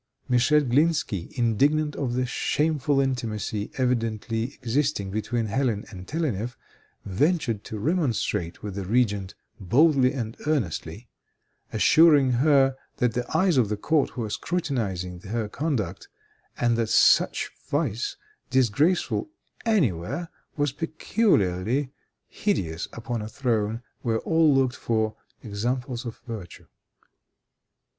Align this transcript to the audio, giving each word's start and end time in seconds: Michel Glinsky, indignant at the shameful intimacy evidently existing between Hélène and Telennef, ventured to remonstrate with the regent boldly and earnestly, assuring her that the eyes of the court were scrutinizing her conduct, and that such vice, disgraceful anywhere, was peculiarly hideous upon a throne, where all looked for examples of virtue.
Michel 0.27 0.61
Glinsky, 0.61 1.31
indignant 1.37 1.95
at 1.95 2.13
the 2.13 2.25
shameful 2.25 2.99
intimacy 2.99 3.69
evidently 3.77 4.45
existing 4.55 5.11
between 5.11 5.49
Hélène 5.49 5.87
and 5.91 6.07
Telennef, 6.07 6.55
ventured 7.05 7.63
to 7.65 7.77
remonstrate 7.77 8.63
with 8.63 8.73
the 8.73 8.83
regent 8.83 9.35
boldly 9.59 10.11
and 10.11 10.37
earnestly, 10.47 11.07
assuring 11.71 12.31
her 12.31 12.75
that 12.97 13.13
the 13.13 13.37
eyes 13.37 13.57
of 13.57 13.69
the 13.69 13.77
court 13.77 14.17
were 14.17 14.31
scrutinizing 14.31 15.19
her 15.19 15.47
conduct, 15.47 16.07
and 16.57 16.77
that 16.77 16.89
such 16.89 17.51
vice, 17.67 18.17
disgraceful 18.49 19.29
anywhere, 19.67 20.29
was 20.57 20.71
peculiarly 20.71 21.91
hideous 22.27 22.87
upon 22.91 23.21
a 23.21 23.29
throne, 23.29 23.83
where 24.01 24.17
all 24.21 24.51
looked 24.51 24.75
for 24.75 25.15
examples 25.43 26.07
of 26.07 26.19
virtue. 26.25 26.65